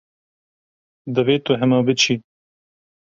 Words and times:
Divê 1.13 1.35
tu 1.45 1.51
hema 1.59 1.79
biçî. 1.87 2.15